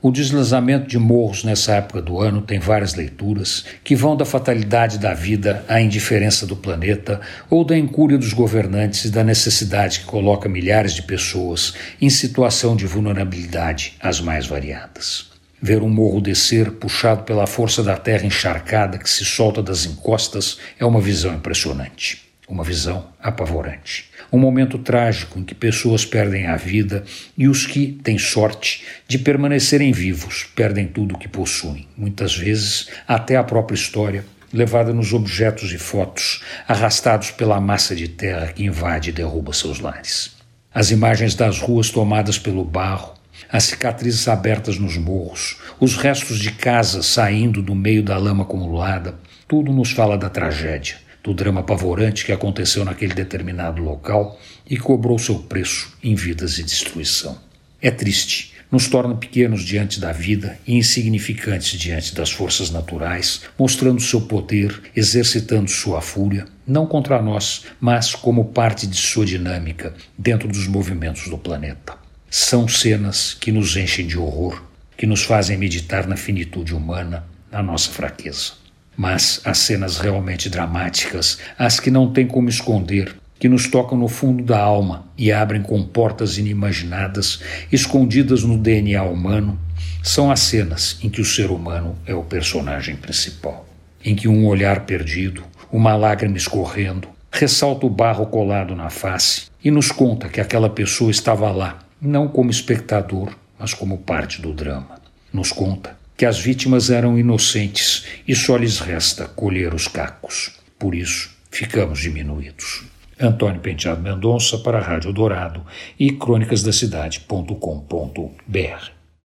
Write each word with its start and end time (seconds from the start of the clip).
O 0.00 0.12
deslizamento 0.12 0.86
de 0.86 0.96
morros 0.96 1.42
nessa 1.42 1.74
época 1.74 2.00
do 2.00 2.20
ano 2.20 2.40
tem 2.40 2.60
várias 2.60 2.94
leituras 2.94 3.64
que 3.82 3.96
vão 3.96 4.16
da 4.16 4.24
fatalidade 4.24 4.96
da 4.96 5.12
vida 5.12 5.64
à 5.66 5.80
indiferença 5.80 6.46
do 6.46 6.54
planeta 6.54 7.20
ou 7.50 7.64
da 7.64 7.76
incúria 7.76 8.16
dos 8.16 8.32
governantes 8.32 9.06
e 9.06 9.10
da 9.10 9.24
necessidade 9.24 9.98
que 9.98 10.06
coloca 10.06 10.48
milhares 10.48 10.94
de 10.94 11.02
pessoas 11.02 11.74
em 12.00 12.08
situação 12.08 12.76
de 12.76 12.86
vulnerabilidade 12.86 13.96
as 13.98 14.20
mais 14.20 14.46
variadas. 14.46 15.32
Ver 15.60 15.82
um 15.82 15.90
morro 15.90 16.20
descer, 16.20 16.70
puxado 16.70 17.24
pela 17.24 17.48
força 17.48 17.82
da 17.82 17.96
terra 17.96 18.24
encharcada 18.24 18.98
que 18.98 19.10
se 19.10 19.24
solta 19.24 19.60
das 19.60 19.84
encostas, 19.84 20.58
é 20.78 20.86
uma 20.86 21.00
visão 21.00 21.34
impressionante. 21.34 22.27
Uma 22.48 22.64
visão 22.64 23.06
apavorante. 23.20 24.06
Um 24.32 24.38
momento 24.38 24.78
trágico 24.78 25.38
em 25.38 25.44
que 25.44 25.54
pessoas 25.54 26.06
perdem 26.06 26.46
a 26.46 26.56
vida 26.56 27.04
e 27.36 27.46
os 27.46 27.66
que 27.66 27.88
têm 28.02 28.16
sorte 28.16 28.84
de 29.06 29.18
permanecerem 29.18 29.92
vivos 29.92 30.44
perdem 30.56 30.86
tudo 30.86 31.14
o 31.14 31.18
que 31.18 31.28
possuem, 31.28 31.86
muitas 31.94 32.34
vezes 32.34 32.88
até 33.06 33.36
a 33.36 33.44
própria 33.44 33.74
história, 33.74 34.24
levada 34.50 34.94
nos 34.94 35.12
objetos 35.12 35.70
e 35.74 35.78
fotos, 35.78 36.42
arrastados 36.66 37.30
pela 37.30 37.60
massa 37.60 37.94
de 37.94 38.08
terra 38.08 38.46
que 38.46 38.64
invade 38.64 39.10
e 39.10 39.12
derruba 39.12 39.52
seus 39.52 39.78
lares. 39.78 40.34
As 40.72 40.90
imagens 40.90 41.34
das 41.34 41.60
ruas 41.60 41.90
tomadas 41.90 42.38
pelo 42.38 42.64
barro, 42.64 43.12
as 43.52 43.64
cicatrizes 43.64 44.26
abertas 44.26 44.78
nos 44.78 44.96
morros, 44.96 45.58
os 45.78 45.96
restos 45.96 46.38
de 46.38 46.52
casas 46.52 47.04
saindo 47.04 47.60
do 47.60 47.74
meio 47.74 48.02
da 48.02 48.16
lama 48.16 48.44
acumulada, 48.44 49.16
tudo 49.46 49.70
nos 49.70 49.90
fala 49.90 50.16
da 50.16 50.30
tragédia 50.30 51.07
do 51.28 51.34
drama 51.34 51.60
apavorante 51.60 52.24
que 52.24 52.32
aconteceu 52.32 52.86
naquele 52.86 53.12
determinado 53.12 53.82
local 53.82 54.40
e 54.68 54.78
cobrou 54.78 55.18
seu 55.18 55.40
preço 55.40 55.94
em 56.02 56.14
vidas 56.14 56.58
e 56.58 56.62
destruição. 56.62 57.38
É 57.82 57.90
triste, 57.90 58.54
nos 58.72 58.88
torna 58.88 59.14
pequenos 59.14 59.62
diante 59.62 60.00
da 60.00 60.10
vida 60.10 60.58
e 60.66 60.76
insignificantes 60.76 61.78
diante 61.78 62.14
das 62.14 62.30
forças 62.30 62.70
naturais, 62.70 63.42
mostrando 63.58 64.00
seu 64.00 64.22
poder, 64.22 64.80
exercitando 64.96 65.70
sua 65.70 66.00
fúria, 66.00 66.46
não 66.66 66.86
contra 66.86 67.20
nós, 67.20 67.66
mas 67.78 68.14
como 68.14 68.46
parte 68.46 68.86
de 68.86 68.96
sua 68.96 69.26
dinâmica 69.26 69.92
dentro 70.16 70.48
dos 70.48 70.66
movimentos 70.66 71.28
do 71.28 71.36
planeta. 71.36 71.94
São 72.30 72.66
cenas 72.66 73.36
que 73.38 73.52
nos 73.52 73.76
enchem 73.76 74.06
de 74.06 74.18
horror, 74.18 74.62
que 74.96 75.06
nos 75.06 75.22
fazem 75.24 75.58
meditar 75.58 76.06
na 76.06 76.16
finitude 76.16 76.74
humana, 76.74 77.26
na 77.52 77.62
nossa 77.62 77.90
fraqueza. 77.90 78.52
Mas 78.98 79.40
as 79.44 79.58
cenas 79.58 79.98
realmente 79.98 80.50
dramáticas, 80.50 81.38
as 81.56 81.78
que 81.78 81.88
não 81.88 82.12
tem 82.12 82.26
como 82.26 82.48
esconder, 82.48 83.14
que 83.38 83.48
nos 83.48 83.68
tocam 83.68 83.96
no 83.96 84.08
fundo 84.08 84.42
da 84.42 84.58
alma 84.58 85.06
e 85.16 85.30
abrem 85.30 85.62
com 85.62 85.80
portas 85.84 86.36
inimaginadas, 86.36 87.40
escondidas 87.70 88.42
no 88.42 88.58
DNA 88.58 89.00
humano, 89.04 89.56
são 90.02 90.32
as 90.32 90.40
cenas 90.40 90.98
em 91.00 91.08
que 91.08 91.20
o 91.20 91.24
ser 91.24 91.48
humano 91.52 91.96
é 92.04 92.12
o 92.12 92.24
personagem 92.24 92.96
principal. 92.96 93.68
Em 94.04 94.16
que 94.16 94.26
um 94.26 94.44
olhar 94.44 94.84
perdido, 94.84 95.44
uma 95.70 95.94
lágrima 95.94 96.36
escorrendo, 96.36 97.06
ressalta 97.30 97.86
o 97.86 97.90
barro 97.90 98.26
colado 98.26 98.74
na 98.74 98.90
face 98.90 99.44
e 99.62 99.70
nos 99.70 99.92
conta 99.92 100.28
que 100.28 100.40
aquela 100.40 100.68
pessoa 100.68 101.12
estava 101.12 101.48
lá, 101.52 101.78
não 102.02 102.26
como 102.26 102.50
espectador, 102.50 103.32
mas 103.56 103.72
como 103.72 103.98
parte 103.98 104.42
do 104.42 104.52
drama. 104.52 104.98
Nos 105.32 105.52
conta 105.52 105.96
que 106.18 106.26
as 106.26 106.38
vítimas 106.40 106.90
eram 106.90 107.16
inocentes 107.16 108.04
e 108.26 108.34
só 108.34 108.56
lhes 108.56 108.80
resta 108.80 109.28
colher 109.28 109.72
os 109.72 109.86
cacos. 109.86 110.50
Por 110.76 110.92
isso, 110.94 111.30
ficamos 111.48 112.00
diminuídos. 112.00 112.82
Antônio 113.20 113.60
Penteado 113.60 114.02
Mendonça 114.02 114.58
para 114.58 114.78
a 114.78 114.82
Rádio 114.82 115.12
Dourado 115.12 115.64
e 115.98 116.10
crônicasdacidade.com.br 116.10 118.97